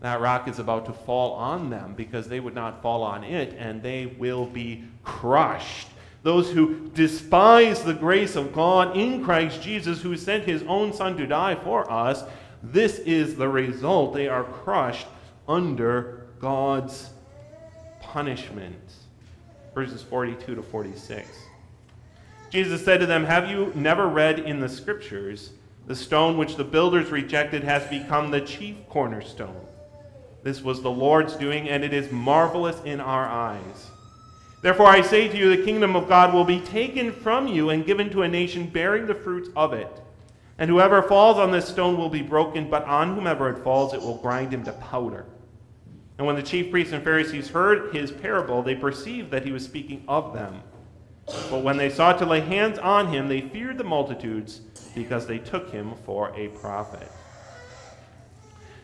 That 0.01 0.21
rock 0.21 0.49
is 0.49 0.59
about 0.59 0.87
to 0.87 0.93
fall 0.93 1.35
on 1.35 1.69
them 1.69 1.95
because 1.95 2.27
they 2.29 2.41
would 2.41 2.55
not 2.55 2.81
fall 2.81 3.03
on 3.03 3.23
it, 3.23 3.55
and 3.59 3.83
they 3.83 4.07
will 4.07 4.47
be 4.47 4.85
crushed. 5.05 5.89
Those 6.23 6.51
who 6.51 6.91
despise 6.91 7.83
the 7.83 7.95
grace 7.95 8.37
of 8.37 8.53
God 8.53 8.97
in 8.97 9.25
Christ 9.25 9.63
Jesus, 9.63 10.03
who 10.03 10.17
sent 10.17 10.45
his 10.45 10.63
own 10.65 10.93
Son 10.93 11.17
to 11.17 11.27
die 11.27 11.55
for 11.55 11.91
us, 11.91 12.25
this 12.63 12.99
is 13.01 13.37
the 13.37 13.49
result. 13.49 14.13
They 14.13 14.29
are 14.29 14.45
crushed 14.45 15.07
under 15.49 16.27
God's 16.39 17.11
punishment. 18.01 18.93
Verses 19.75 20.03
42 20.03 20.57
to 20.57 20.63
46. 20.63 21.29
Jesus 22.51 22.85
said 22.85 23.01
to 23.01 23.07
them, 23.07 23.25
Have 23.25 23.49
you 23.49 23.73
never 23.75 24.09
read 24.09 24.41
in 24.41 24.61
the 24.61 24.69
Scriptures, 24.69 25.53
the 25.87 25.95
stone 25.95 26.37
which 26.37 26.57
the 26.57 26.65
builders 26.65 27.11
rejected 27.11 27.65
has 27.65 27.87
become 27.87 28.31
the 28.31 28.41
chief 28.41 28.77
cornerstone? 28.89 29.65
This 30.43 30.61
was 30.61 30.83
the 30.83 30.91
Lord's 30.91 31.37
doing, 31.37 31.69
and 31.69 31.85
it 31.85 31.95
is 31.95 32.11
marvelous 32.11 32.83
in 32.85 33.01
our 33.01 33.27
eyes. 33.27 33.91
Therefore, 34.63 34.89
I 34.89 35.01
say 35.01 35.27
to 35.29 35.37
you, 35.37 35.49
the 35.49 35.65
kingdom 35.65 35.97
of 35.97 36.09
God 36.09 36.35
will 36.35 36.45
be 36.45 36.61
taken 36.61 37.13
from 37.13 37.47
you 37.47 37.71
and 37.71 37.87
given 37.87 38.11
to 38.11 38.23
a 38.23 38.29
nation 38.29 38.67
bearing 38.67 39.07
the 39.07 39.15
fruits 39.15 39.49
of 39.57 39.73
it. 39.73 40.03
And 40.59 40.69
whoever 40.69 41.01
falls 41.01 41.39
on 41.39 41.51
this 41.51 41.67
stone 41.67 41.97
will 41.97 42.11
be 42.11 42.21
broken, 42.21 42.69
but 42.69 42.85
on 42.85 43.15
whomever 43.15 43.49
it 43.49 43.65
falls, 43.65 43.95
it 43.95 44.01
will 44.01 44.19
grind 44.19 44.53
him 44.53 44.63
to 44.65 44.73
powder. 44.73 45.25
And 46.19 46.27
when 46.27 46.37
the 46.37 46.43
chief 46.43 46.71
priests 46.71 46.93
and 46.93 47.03
Pharisees 47.03 47.49
heard 47.49 47.95
his 47.95 48.13
parable, 48.13 48.63
they 48.63 48.75
perceived 48.75 49.31
that 49.31 49.47
he 49.47 49.53
was 49.53 49.65
speaking 49.65 50.05
of 50.07 50.35
them. 50.35 50.61
But 51.51 51.63
when 51.63 51.79
they 51.79 51.89
sought 51.89 52.19
to 52.19 52.27
lay 52.27 52.41
hands 52.41 52.79
on 52.79 53.07
him, 53.07 53.29
they 53.29 53.41
feared 53.41 53.79
the 53.79 53.85
multitudes 53.85 54.61
because 54.95 55.27
they 55.27 55.39
took 55.39 55.71
him 55.71 55.95
for 56.05 56.35
a 56.37 56.49
prophet. 56.49 57.11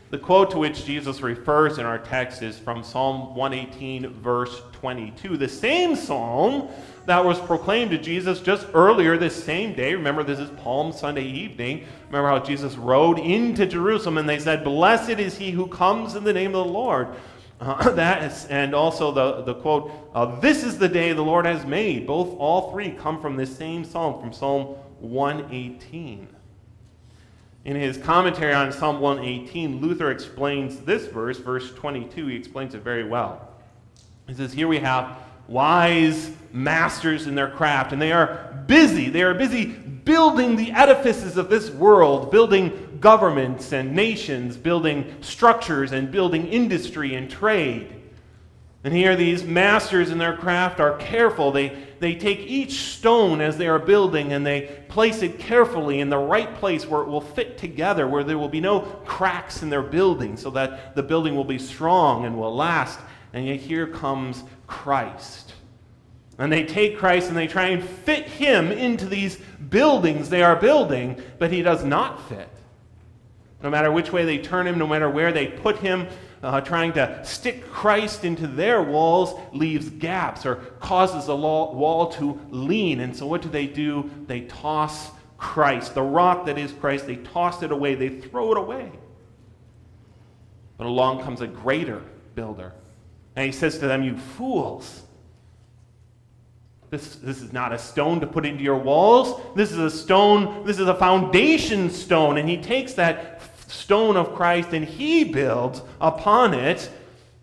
The 0.09 0.19
quote 0.19 0.53
to 0.53 0.59
which 0.59 0.85
Jesus 0.85 1.21
refers 1.21 1.79
in 1.79 1.85
our 1.85 1.99
text 1.99 2.41
is 2.41 2.57
from 2.57 2.85
Psalm 2.85 3.35
118, 3.35 4.09
verse 4.21 4.63
22. 4.75 5.37
The 5.37 5.49
same 5.49 5.97
psalm 5.97 6.69
that 7.07 7.25
was 7.25 7.41
proclaimed 7.41 7.91
to 7.91 7.99
Jesus 7.99 8.41
just 8.41 8.69
earlier 8.73 9.17
this 9.17 9.43
same 9.43 9.75
day. 9.75 9.95
Remember, 9.95 10.23
this 10.23 10.39
is 10.39 10.49
Palm 10.61 10.93
Sunday 10.93 11.25
evening. 11.25 11.87
Remember 12.07 12.29
how 12.29 12.39
Jesus 12.39 12.77
rode 12.77 13.19
into 13.19 13.67
Jerusalem 13.67 14.19
and 14.19 14.29
they 14.29 14.39
said, 14.39 14.63
Blessed 14.63 15.19
is 15.19 15.37
he 15.37 15.51
who 15.51 15.67
comes 15.67 16.15
in 16.15 16.23
the 16.23 16.33
name 16.33 16.55
of 16.55 16.67
the 16.67 16.73
Lord. 16.73 17.09
Uh, 17.61 17.91
that 17.95 18.23
is, 18.23 18.47
and 18.47 18.77
also 18.77 19.11
the, 19.11 19.43
the 19.43 19.55
quote, 19.55 19.91
uh, 20.15 20.39
This 20.39 20.63
is 20.63 20.79
the 20.79 20.89
day 20.89 21.13
the 21.15 21.23
Lord 21.23 21.47
has 21.47 21.67
made. 21.67 22.07
Both, 22.07 22.37
all 22.39 22.71
three 22.71 22.91
come 22.91 23.21
from 23.21 23.35
this 23.35 23.57
same 23.57 23.85
psalm, 23.85 24.21
from 24.21 24.33
Psalm 24.33 24.77
118. 25.01 26.29
In 27.67 27.75
his 27.75 27.99
commentary 27.99 28.55
on 28.55 28.71
Psalm 28.71 29.01
118, 29.01 29.81
Luther 29.81 30.13
explains 30.13 30.79
this 30.79 31.09
verse, 31.09 31.39
verse 31.39 31.75
22. 31.75 32.29
He 32.29 32.37
explains 32.37 32.77
it 32.77 32.83
very 32.83 33.03
well. 33.03 33.57
He 34.29 34.35
says, 34.35 34.53
Here 34.53 34.69
we 34.69 34.79
have 34.79 35.19
wise 35.49 36.31
masters 36.53 37.27
in 37.27 37.35
their 37.35 37.51
craft, 37.51 37.93
and 37.93 38.01
they 38.01 38.13
are 38.13 38.65
busy. 38.69 39.09
They 39.09 39.25
are 39.25 39.35
busy 39.35 39.67
building 39.67 40.55
the 40.55 40.71
edifices 40.71 41.37
of 41.37 41.51
this 41.51 41.69
world, 41.69 42.31
building 42.31 42.99
governments 43.01 43.73
and 43.73 43.97
nations, 43.97 44.57
building 44.57 45.17
structures 45.21 45.91
and 45.91 46.13
building 46.13 46.47
industry 46.47 47.17
and 47.17 47.29
trade. 47.29 47.96
And 48.85 48.95
here, 48.95 49.17
these 49.17 49.43
masters 49.43 50.11
in 50.11 50.19
their 50.19 50.37
craft 50.37 50.79
are 50.79 50.97
careful. 50.97 51.51
They, 51.51 51.77
they 51.99 52.15
take 52.15 52.41
each 52.41 52.75
stone 52.75 53.41
as 53.41 53.57
they 53.57 53.67
are 53.67 53.81
building 53.81 54.33
and 54.33 54.47
they 54.47 54.85
place 54.89 55.23
it 55.23 55.39
carefully 55.41 56.01
in 56.01 56.09
the 56.09 56.19
right 56.19 56.55
place 56.57 56.87
where 56.87 57.03
it 57.03 57.09
will 57.09 57.21
fit 57.21 57.59
together, 57.59 58.07
where 58.07 58.23
there 58.23 58.39
will 58.39 58.49
be 58.49 58.61
no 58.61 58.81
cracks 59.05 59.63
in 59.63 59.71
their 59.71 59.83
building, 59.83 60.37
so 60.37 60.51
that 60.51 60.95
the 60.95 61.03
building 61.03 61.35
will 61.35 61.45
be 61.45 61.59
strong 61.59 62.27
and 62.27 62.39
will 62.39 62.55
last. 62.55 63.01
And 63.33 63.47
yet, 63.47 63.59
here 63.59 63.89
comes 63.89 64.45
Christ. 64.67 65.55
And 66.39 66.53
they 66.53 66.65
take 66.65 66.99
Christ 66.99 67.29
and 67.29 67.37
they 67.37 67.47
try 67.47 67.69
and 67.69 67.83
fit 67.83 68.27
him 68.27 68.71
into 68.71 69.07
these 69.07 69.37
buildings 69.71 70.29
they 70.29 70.43
are 70.43 70.57
building, 70.57 71.21
but 71.39 71.51
he 71.51 71.63
does 71.63 71.83
not 71.83 72.29
fit. 72.29 72.49
No 73.63 73.71
matter 73.71 73.91
which 73.91 74.13
way 74.13 74.25
they 74.25 74.39
turn 74.39 74.67
him, 74.67 74.79
no 74.79 74.87
matter 74.87 75.09
where 75.09 75.33
they 75.33 75.47
put 75.47 75.79
him, 75.79 76.07
uh, 76.43 76.61
trying 76.61 76.93
to 76.95 77.25
stick 77.25 77.71
Christ 77.71 78.25
into 78.25 78.47
their 78.47 78.83
walls 78.83 79.39
leaves 79.53 79.89
gaps 79.89 80.45
or 80.47 80.57
causes 80.81 81.27
the 81.27 81.37
wall 81.37 82.11
to 82.13 82.41
lean. 82.51 83.01
And 83.01 83.17
so, 83.17 83.27
what 83.27 83.43
do 83.43 83.49
they 83.49 83.67
do? 83.67 84.11
They 84.27 84.43
toss 84.43 85.11
Christ, 85.39 85.95
the 85.95 86.03
rock 86.03 86.47
that 86.47 86.59
is 86.59 86.73
Christ, 86.73 87.07
they 87.07 87.17
toss 87.17 87.63
it 87.63 87.71
away, 87.71 87.95
they 87.95 88.09
throw 88.09 88.53
it 88.53 88.59
away. 88.59 88.91
But 90.79 90.87
along 90.87 91.23
comes 91.23 91.41
a 91.41 91.47
greater 91.47 92.03
builder. 92.35 92.73
And 93.35 93.45
he 93.45 93.53
says 93.53 93.79
to 93.79 93.87
them, 93.87 94.03
You 94.03 94.17
fools. 94.17 95.03
This, 96.89 97.17
this 97.17 97.43
is 97.43 97.53
not 97.53 97.73
a 97.73 97.79
stone 97.79 98.21
to 98.21 98.27
put 98.27 98.47
into 98.47 98.63
your 98.63 98.79
walls. 98.79 99.41
This 99.57 99.73
is 99.73 99.79
a 99.79 99.91
stone, 99.91 100.65
this 100.65 100.79
is 100.79 100.87
a 100.87 100.95
foundation 100.95 101.91
stone. 101.91 102.39
And 102.39 102.49
he 102.49 102.57
takes 102.57 102.95
that 102.95 103.43
stone 103.67 104.17
of 104.17 104.35
Christ 104.35 104.73
and 104.73 104.85
he 104.85 105.25
builds 105.25 105.83
upon 106.01 106.55
it 106.55 106.91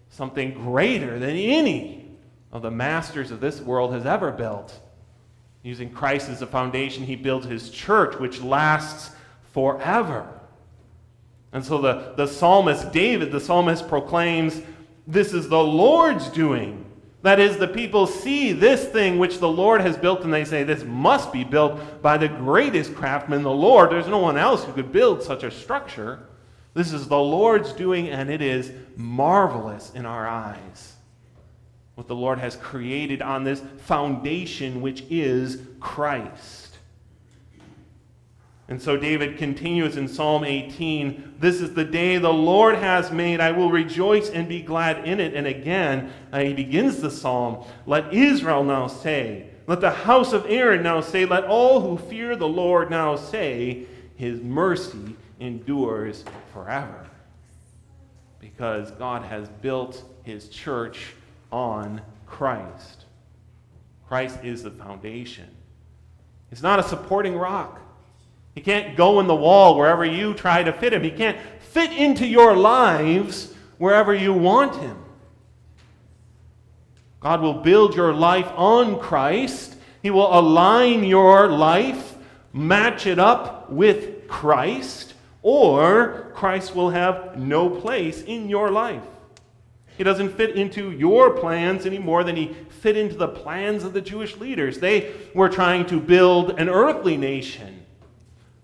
something 0.10 0.54
greater 0.54 1.20
than 1.20 1.36
any 1.36 2.06
of 2.52 2.62
the 2.62 2.72
masters 2.72 3.32
of 3.32 3.40
this 3.40 3.60
world 3.62 3.94
has 3.94 4.06
ever 4.06 4.32
built. 4.32 4.80
Using 5.64 5.90
Christ 5.90 6.30
as 6.30 6.42
a 6.42 6.48
foundation, 6.48 7.04
he 7.04 7.16
builds 7.16 7.48
his 7.48 7.70
church, 7.70 8.20
which 8.20 8.42
lasts 8.42 9.16
forever. 9.54 10.28
And 11.52 11.64
so 11.64 11.80
the, 11.80 12.14
the 12.16 12.28
psalmist 12.28 12.92
David, 12.92 13.32
the 13.32 13.40
psalmist 13.40 13.88
proclaims, 13.88 14.62
This 15.08 15.34
is 15.34 15.50
the 15.50 15.64
Lord's 15.64 16.30
doing. 16.30 16.83
That 17.24 17.40
is, 17.40 17.56
the 17.56 17.70
people 17.70 18.06
see 18.06 18.52
this 18.52 18.86
thing 18.86 19.18
which 19.18 19.40
the 19.40 19.48
Lord 19.48 19.80
has 19.80 19.98
built, 19.98 20.24
and 20.24 20.34
they 20.34 20.44
say, 20.44 20.64
This 20.64 20.84
must 20.84 21.32
be 21.32 21.46
built 21.46 22.02
by 22.02 22.18
the 22.18 22.28
greatest 22.28 22.94
craftsman, 22.94 23.44
the 23.44 23.50
Lord. 23.52 23.92
There's 23.92 24.08
no 24.08 24.18
one 24.18 24.38
else 24.38 24.66
who 24.66 24.74
could 24.74 24.92
build 24.92 25.24
such 25.24 25.44
a 25.44 25.50
structure. 25.50 26.20
This 26.74 26.92
is 26.92 27.08
the 27.08 27.18
Lord's 27.18 27.72
doing, 27.72 28.10
and 28.10 28.30
it 28.30 28.42
is 28.42 28.74
marvelous 28.98 29.92
in 29.96 30.06
our 30.06 30.28
eyes. 30.28 30.96
What 31.96 32.10
the 32.10 32.16
Lord 32.16 32.40
has 32.40 32.58
created 32.58 33.22
on 33.22 33.46
this 33.46 33.62
foundation, 33.86 34.82
which 34.82 35.06
is 35.10 35.62
Christ. 35.80 36.63
And 38.68 38.82
so 38.82 38.96
David 38.96 39.38
continues 39.38 39.98
in 39.98 40.08
Psalm 40.08 40.44
18 40.44 41.36
This 41.40 41.60
is 41.60 41.74
the 41.74 41.84
day 41.84 42.18
the 42.18 42.34
Lord 42.34 42.76
has 42.76 43.12
made. 43.12 43.40
I 43.40 43.52
will 43.52 43.70
rejoice 43.70 44.30
and 44.30 44.48
be 44.48 44.62
glad 44.62 45.08
in 45.08 45.20
it. 45.20 45.34
And 45.34 45.48
again, 45.48 46.14
uh, 46.32 46.40
he 46.40 46.54
begins 46.54 47.02
the 47.02 47.12
psalm 47.12 47.66
Let 47.86 48.14
Israel 48.14 48.64
now 48.64 48.88
say, 48.88 49.50
Let 49.68 49.82
the 49.82 49.92
house 49.92 50.34
of 50.34 50.46
Aaron 50.48 50.84
now 50.84 51.02
say, 51.02 51.26
Let 51.26 51.44
all 51.46 51.82
who 51.82 51.98
fear 51.98 52.36
the 52.36 52.48
Lord 52.48 52.90
now 52.90 53.16
say, 53.16 53.86
His 54.16 54.42
mercy 54.42 55.16
endures 55.40 56.24
forever. 56.54 57.06
Because 58.40 58.92
God 58.92 59.24
has 59.24 59.50
built 59.50 60.04
his 60.24 60.50
church 60.50 61.14
on 61.52 62.02
Christ. 62.26 63.06
Christ 64.08 64.40
is 64.44 64.64
the 64.64 64.72
foundation. 64.72 65.50
It's 66.52 66.62
not 66.62 66.80
a 66.80 66.84
supporting 66.84 67.36
rock. 67.38 67.82
He 68.56 68.62
can't 68.62 68.96
go 68.96 69.20
in 69.20 69.28
the 69.28 69.36
wall 69.36 69.78
wherever 69.78 70.06
you 70.06 70.34
try 70.34 70.64
to 70.64 70.72
fit 70.72 70.94
him. 70.94 71.04
He 71.04 71.12
can't 71.12 71.38
fit 71.60 71.92
into 71.92 72.26
your 72.26 72.56
lives 72.56 73.54
wherever 73.78 74.14
you 74.14 74.34
want 74.34 74.76
him. 74.76 74.98
God 77.20 77.42
will 77.42 77.56
build 77.56 77.96
your 77.96 78.14
life 78.14 78.52
on 78.56 79.00
Christ. 79.00 79.76
He 80.02 80.10
will 80.10 80.38
align 80.38 81.04
your 81.04 81.48
life, 81.48 82.16
match 82.52 83.08
it 83.08 83.18
up 83.18 83.72
with 83.72 84.28
Christ, 84.28 85.14
or 85.42 86.32
Christ 86.36 86.76
will 86.76 86.90
have 86.90 87.38
no 87.38 87.70
place 87.70 88.22
in 88.22 88.50
your 88.50 88.70
life. 88.70 89.04
He 89.98 90.04
doesn't 90.04 90.36
fit 90.36 90.56
into 90.56 90.92
your 90.92 91.32
plans 91.32 91.86
any 91.86 92.00
more 92.00 92.24
than 92.24 92.36
he 92.36 92.56
fit 92.82 92.98
into 92.98 93.16
the 93.16 93.28
plans 93.28 93.84
of 93.84 93.94
the 93.94 94.02
Jewish 94.02 94.38
leaders. 94.38 94.80
They 94.80 95.14
were 95.34 95.50
trying 95.50 95.86
to 95.88 96.00
build 96.00 96.60
an 96.60 96.68
earthly 96.68 97.16
nation 97.16 97.83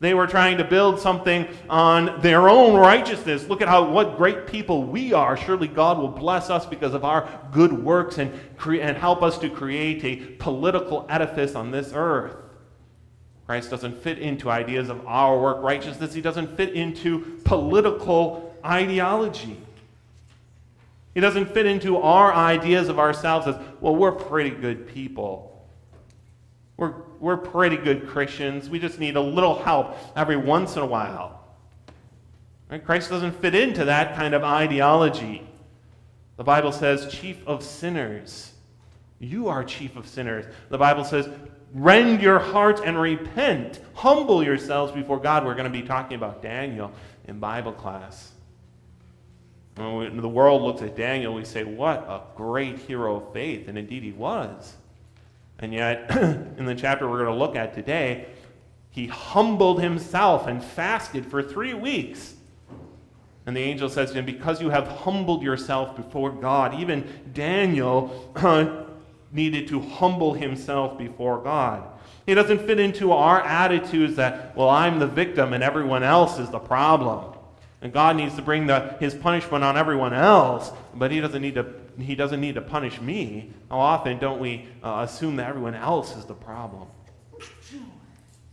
They 0.02 0.14
were 0.14 0.28
trying 0.28 0.58
to 0.60 0.64
build 0.64 1.00
something 1.00 1.46
on 1.70 2.22
their 2.22 2.48
own 2.48 2.78
righteousness. 2.78 3.48
Look 3.50 3.62
at 3.62 3.68
how 3.68 3.90
what 3.90 4.16
great 4.16 4.48
people 4.48 4.84
we 4.84 5.12
are. 5.12 5.36
Surely 5.36 5.68
God 5.68 5.98
will 5.98 6.08
bless 6.08 6.50
us 6.50 6.66
because 6.66 6.94
of 6.94 7.04
our 7.04 7.28
good 7.52 7.74
works 7.74 8.18
and, 8.18 8.32
cre- 8.56 8.76
and 8.76 8.96
help 8.96 9.22
us 9.22 9.38
to 9.40 9.50
create 9.50 10.06
a 10.06 10.16
political 10.38 11.06
edifice 11.10 11.54
on 11.54 11.72
this 11.72 11.92
earth. 11.94 12.36
Christ 13.46 13.72
doesn't 13.72 14.02
fit 14.02 14.20
into 14.20 14.50
ideas 14.50 14.90
of 14.90 15.06
our 15.06 15.38
work 15.38 15.62
righteousness. 15.62 16.14
He 16.14 16.22
doesn't 16.22 16.56
fit 16.56 16.74
into 16.76 17.42
political 17.44 18.56
ideology. 18.64 19.60
He 21.14 21.20
doesn't 21.20 21.54
fit 21.54 21.66
into 21.66 21.98
our 21.98 22.34
ideas 22.34 22.88
of 22.88 23.00
ourselves 23.00 23.48
as, 23.48 23.56
well, 23.82 23.96
we're 23.96 24.12
pretty 24.12 24.52
good 24.52 24.88
people. 24.88 25.49
We're, 26.80 26.94
we're 27.20 27.36
pretty 27.36 27.76
good 27.76 28.08
Christians. 28.08 28.70
We 28.70 28.80
just 28.80 29.00
need 29.00 29.18
a 29.18 29.22
little 29.22 29.62
help 29.62 29.98
every 30.16 30.38
once 30.38 30.78
in 30.78 30.82
a 30.82 30.86
while. 30.86 31.44
Right? 32.72 32.84
Christ 32.84 33.10
doesn't 33.10 33.34
fit 33.42 33.54
into 33.54 33.84
that 33.84 34.16
kind 34.16 34.34
of 34.34 34.46
ideology. 34.46 35.46
The 36.38 36.46
Bible 36.46 36.72
says, 36.72 37.12
chief 37.14 37.46
of 37.46 37.64
sinners. 37.64 38.54
You 39.20 39.50
are 39.50 39.62
chief 39.66 39.98
of 39.98 40.08
sinners. 40.08 40.46
The 40.70 40.78
Bible 40.78 41.04
says, 41.04 41.28
rend 41.74 42.22
your 42.22 42.40
heart 42.40 42.80
and 42.86 42.98
repent. 42.98 43.82
Humble 43.94 44.42
yourselves 44.42 44.94
before 44.94 45.20
God. 45.20 45.44
We're 45.44 45.56
going 45.56 45.70
to 45.70 45.82
be 45.82 45.86
talking 45.86 46.16
about 46.16 46.42
Daniel 46.42 46.94
in 47.28 47.40
Bible 47.40 47.74
class. 47.74 48.32
When 49.76 50.16
the 50.16 50.30
world 50.30 50.62
looks 50.62 50.82
at 50.82 50.96
Daniel, 50.96 51.34
we 51.34 51.44
say, 51.44 51.66
what 51.66 51.98
a 52.08 52.22
great 52.38 52.80
hero 52.80 53.18
of 53.18 53.34
faith. 53.34 53.68
And 53.68 53.78
indeed, 53.78 54.04
he 54.04 54.14
was. 54.14 54.78
And 55.60 55.74
yet, 55.74 56.10
in 56.58 56.66
the 56.66 56.76
chapter 56.76 57.08
we're 57.08 57.24
going 57.24 57.38
to 57.38 57.40
look 57.40 57.56
at 57.56 57.74
today, 57.74 58.28
he 58.90 59.08
humbled 59.08 59.82
himself 59.82 60.48
and 60.48 60.64
fasted 60.64 61.26
for 61.26 61.44
three 61.44 61.74
weeks. 61.74 62.34
And 63.46 63.56
the 63.56 63.62
angel 63.62 63.90
says 63.90 64.12
to 64.12 64.20
him, 64.20 64.26
Because 64.26 64.62
you 64.62 64.70
have 64.70 64.88
humbled 64.88 65.44
yourself 65.44 65.96
before 65.96 66.32
God, 66.32 66.80
even 66.80 67.08
Daniel 67.34 68.32
needed 69.32 69.68
to 69.68 69.80
humble 69.80 70.34
himself 70.34 70.98
before 70.98 71.42
God. 71.42 71.84
He 72.26 72.34
doesn't 72.34 72.66
fit 72.66 72.80
into 72.80 73.12
our 73.12 73.42
attitudes 73.42 74.16
that, 74.18 74.56
well, 74.56 74.70
I'm 74.70 75.00
the 75.00 75.08
victim 75.08 75.54
and 75.54 75.64
everyone 75.64 76.04
else 76.04 76.40
is 76.40 76.50
the 76.50 76.60
problem. 76.60 77.34
And 77.82 77.94
God 77.94 78.18
needs 78.18 78.36
to 78.36 78.42
bring 78.42 78.68
the, 78.68 78.96
his 79.00 79.16
punishment 79.16 79.64
on 79.64 79.78
everyone 79.78 80.14
else, 80.14 80.72
but 80.94 81.12
he 81.12 81.22
doesn't 81.22 81.42
need 81.42 81.56
to 81.56 81.64
he 82.02 82.16
doesn't 82.16 82.42
need 82.42 82.56
to 82.56 82.62
punish 82.62 83.02
me. 83.02 83.52
How 83.70 83.80
often 83.80 84.20
don't 84.20 84.40
we 84.40 84.68
uh, 84.84 85.06
assume 85.08 85.36
that 85.38 85.48
everyone 85.48 85.76
else 85.76 86.16
is 86.16 86.26
the 86.26 86.34
problem? 86.34 86.88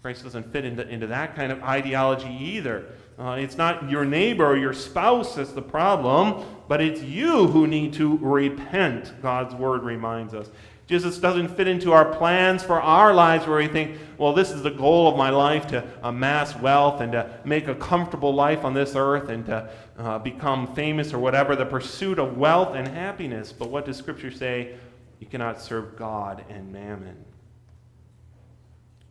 Christ 0.03 0.23
doesn't 0.23 0.53
fit 0.53 0.65
into, 0.65 0.87
into 0.89 1.09
that 1.09 1.35
kind 1.35 1.51
of 1.51 1.63
ideology 1.63 2.29
either. 2.29 2.87
Uh, 3.19 3.37
it's 3.41 3.57
not 3.57 3.91
your 3.91 4.05
neighbor 4.05 4.47
or 4.47 4.57
your 4.57 4.73
spouse 4.73 5.35
that's 5.35 5.53
the 5.53 5.63
problem, 5.63 6.45
but 6.69 6.81
it's 6.81 7.03
you 7.03 7.47
who 7.49 7.67
need 7.67 7.93
to 7.95 8.19
repent, 8.19 9.21
God's 9.23 9.55
word 9.55 9.83
reminds 9.83 10.35
us. 10.35 10.51
Jesus 10.87 11.19
doesn't 11.19 11.49
fit 11.49 11.67
into 11.67 11.93
our 11.93 12.05
plans 12.05 12.63
for 12.63 12.81
our 12.81 13.13
lives 13.13 13.47
where 13.47 13.59
we 13.59 13.67
think, 13.67 13.99
well, 14.19 14.33
this 14.33 14.53
is 14.53 14.63
the 14.63 14.71
goal 14.71 15.09
of 15.09 15.17
my 15.17 15.31
life 15.31 15.67
to 15.69 15.85
amass 16.03 16.55
wealth 16.57 17.01
and 17.01 17.11
to 17.11 17.41
make 17.45 17.67
a 17.67 17.75
comfortable 17.75 18.33
life 18.33 18.65
on 18.65 18.73
this 18.73 18.95
earth 18.95 19.29
and 19.29 19.45
to 19.47 19.69
uh, 19.99 20.19
become 20.21 20.73
famous 20.77 21.13
or 21.13 21.19
whatever, 21.19 21.57
the 21.57 21.67
pursuit 21.67 22.21
of 22.21 22.37
wealth 22.39 22.77
and 22.77 22.87
happiness. 22.87 23.53
But 23.53 23.69
what 23.69 23.85
does 23.85 23.97
Scripture 23.97 24.31
say? 24.31 24.77
You 25.19 25.27
cannot 25.27 25.61
serve 25.61 25.97
God 25.97 26.45
and 26.49 26.73
mammon. 26.73 27.17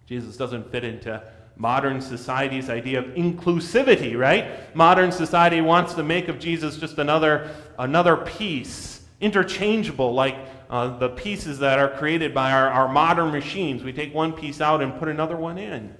Jesus 0.05 0.37
doesn't 0.37 0.71
fit 0.71 0.85
into 0.85 1.21
modern 1.57 1.99
society's 1.99 2.69
idea 2.69 2.99
of 2.99 3.05
inclusivity, 3.15 4.17
right? 4.17 4.73
Modern 4.75 5.11
society 5.11 5.59
wants 5.59 5.93
to 5.95 6.03
make 6.03 6.29
of 6.29 6.39
Jesus 6.39 6.77
just 6.77 6.99
another, 6.99 7.53
another 7.79 8.15
piece, 8.15 9.01
interchangeable, 9.19 10.13
like 10.13 10.37
uh, 10.69 10.97
the 10.97 11.09
pieces 11.09 11.59
that 11.59 11.79
are 11.79 11.89
created 11.89 12.33
by 12.33 12.51
our, 12.51 12.69
our 12.69 12.87
modern 12.91 13.31
machines. 13.31 13.83
We 13.83 13.93
take 13.93 14.13
one 14.13 14.33
piece 14.33 14.61
out 14.61 14.81
and 14.81 14.97
put 14.97 15.07
another 15.07 15.35
one 15.35 15.57
in. 15.57 15.95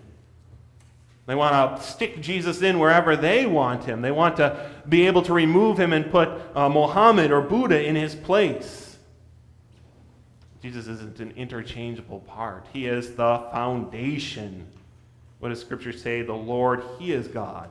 They 1.27 1.35
want 1.35 1.77
to 1.77 1.83
stick 1.83 2.21
Jesus 2.21 2.61
in 2.61 2.77
wherever 2.77 3.15
they 3.15 3.45
want 3.45 3.83
him. 3.83 4.01
They 4.01 4.11
want 4.11 4.37
to 4.37 4.69
be 4.87 5.07
able 5.07 5.23
to 5.23 5.33
remove 5.33 5.79
him 5.79 5.91
and 5.91 6.11
put 6.11 6.29
uh, 6.55 6.69
Mohammed 6.69 7.31
or 7.31 7.41
Buddha 7.41 7.83
in 7.83 7.95
his 7.95 8.13
place. 8.13 8.97
Jesus 10.61 10.87
isn't 10.87 11.19
an 11.19 11.31
interchangeable 11.35 12.21
part, 12.21 12.65
he 12.73 12.87
is 12.87 13.15
the 13.15 13.47
foundation. 13.51 14.67
What 15.39 15.49
does 15.49 15.61
Scripture 15.61 15.93
say? 15.93 16.21
The 16.21 16.33
Lord, 16.33 16.83
He 16.97 17.11
is 17.11 17.27
God. 17.27 17.69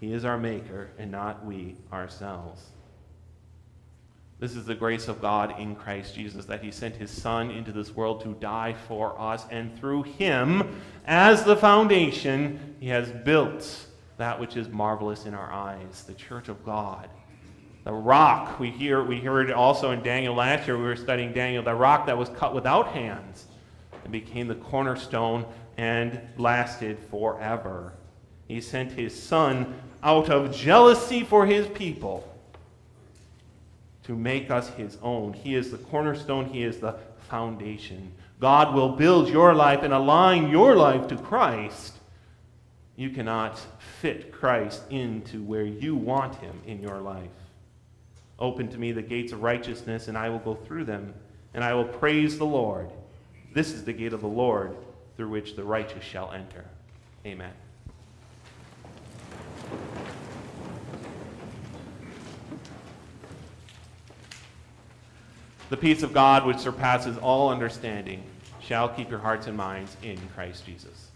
He 0.00 0.12
is 0.12 0.24
our 0.24 0.38
Maker, 0.38 0.90
and 0.98 1.10
not 1.10 1.44
we 1.44 1.74
ourselves. 1.92 2.62
This 4.40 4.54
is 4.54 4.66
the 4.66 4.74
grace 4.74 5.08
of 5.08 5.20
God 5.20 5.58
in 5.58 5.74
Christ 5.74 6.14
Jesus, 6.14 6.44
that 6.44 6.62
He 6.62 6.70
sent 6.70 6.94
His 6.94 7.10
Son 7.10 7.50
into 7.50 7.72
this 7.72 7.94
world 7.94 8.22
to 8.22 8.34
die 8.34 8.74
for 8.86 9.20
us, 9.20 9.44
and 9.50 9.76
through 9.78 10.04
Him, 10.04 10.80
as 11.06 11.42
the 11.42 11.56
foundation, 11.56 12.76
He 12.78 12.88
has 12.88 13.10
built 13.10 13.86
that 14.16 14.38
which 14.38 14.56
is 14.56 14.68
marvelous 14.68 15.26
in 15.26 15.34
our 15.34 15.50
eyes, 15.52 16.04
the 16.04 16.14
church 16.14 16.48
of 16.48 16.64
God. 16.64 17.08
The 17.84 17.92
rock, 17.92 18.60
we 18.60 18.70
hear 18.70 19.02
we 19.02 19.18
heard 19.20 19.50
also 19.50 19.90
in 19.92 20.02
Daniel 20.02 20.34
last 20.34 20.66
year, 20.66 20.76
we 20.76 20.84
were 20.84 20.96
studying 20.96 21.32
Daniel, 21.32 21.62
the 21.62 21.74
rock 21.74 22.06
that 22.06 22.18
was 22.18 22.28
cut 22.28 22.54
without 22.54 22.88
hands 22.88 23.46
and 24.04 24.12
became 24.12 24.46
the 24.46 24.54
cornerstone 24.54 25.46
and 25.76 26.20
lasted 26.36 26.98
forever. 27.10 27.94
He 28.46 28.60
sent 28.60 28.92
his 28.92 29.20
son 29.20 29.80
out 30.02 30.28
of 30.28 30.54
jealousy 30.54 31.24
for 31.24 31.46
his 31.46 31.66
people 31.68 32.37
to 34.08 34.16
make 34.16 34.50
us 34.50 34.70
his 34.70 34.96
own. 35.02 35.34
He 35.34 35.54
is 35.54 35.70
the 35.70 35.76
cornerstone, 35.76 36.46
he 36.46 36.62
is 36.62 36.78
the 36.78 36.96
foundation. 37.28 38.10
God 38.40 38.74
will 38.74 38.88
build 38.88 39.28
your 39.28 39.54
life 39.54 39.82
and 39.82 39.92
align 39.92 40.48
your 40.48 40.74
life 40.76 41.06
to 41.08 41.16
Christ. 41.16 41.92
You 42.96 43.10
cannot 43.10 43.60
fit 44.00 44.32
Christ 44.32 44.82
into 44.88 45.42
where 45.42 45.66
you 45.66 45.94
want 45.94 46.36
him 46.36 46.58
in 46.66 46.80
your 46.80 46.98
life. 46.98 47.28
Open 48.38 48.68
to 48.68 48.78
me 48.78 48.92
the 48.92 49.02
gates 49.02 49.32
of 49.32 49.42
righteousness, 49.42 50.08
and 50.08 50.16
I 50.16 50.30
will 50.30 50.38
go 50.38 50.54
through 50.54 50.84
them, 50.84 51.12
and 51.52 51.62
I 51.62 51.74
will 51.74 51.84
praise 51.84 52.38
the 52.38 52.46
Lord. 52.46 52.90
This 53.52 53.72
is 53.72 53.84
the 53.84 53.92
gate 53.92 54.14
of 54.14 54.22
the 54.22 54.26
Lord 54.26 54.74
through 55.18 55.28
which 55.28 55.54
the 55.54 55.64
righteous 55.64 56.02
shall 56.02 56.32
enter. 56.32 56.64
Amen. 57.26 57.52
The 65.70 65.76
peace 65.76 66.02
of 66.02 66.14
God, 66.14 66.46
which 66.46 66.58
surpasses 66.58 67.18
all 67.18 67.50
understanding, 67.50 68.22
shall 68.62 68.88
keep 68.88 69.10
your 69.10 69.18
hearts 69.18 69.46
and 69.46 69.56
minds 69.56 69.96
in 70.02 70.18
Christ 70.34 70.64
Jesus. 70.64 71.08